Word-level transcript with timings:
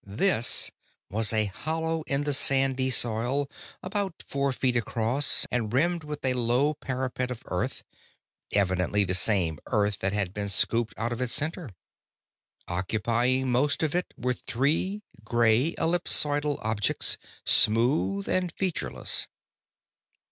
'This' 0.03 0.71
was 1.11 1.31
a 1.31 1.45
hollow 1.45 2.01
in 2.07 2.23
the 2.23 2.33
sandy 2.33 2.89
soil, 2.89 3.47
about 3.83 4.23
four 4.25 4.51
feet 4.51 4.75
across 4.75 5.45
and 5.51 5.71
rimmed 5.71 6.03
with 6.03 6.25
a 6.25 6.33
low 6.33 6.73
parapet 6.73 7.29
of 7.29 7.43
earth 7.49 7.83
evidently 8.51 9.03
the 9.03 9.13
same 9.13 9.59
earth 9.67 9.99
that 9.99 10.11
had 10.11 10.33
been 10.33 10.49
scooped 10.49 10.95
out 10.97 11.13
of 11.13 11.21
its 11.21 11.33
center. 11.33 11.69
Occupying 12.67 13.51
most 13.51 13.83
of 13.83 13.93
it 13.93 14.11
were 14.17 14.33
three 14.33 15.03
grey, 15.23 15.75
ellipsoidal 15.77 16.57
objects, 16.63 17.19
smooth 17.45 18.27
and 18.27 18.51
featureless. 18.53 19.27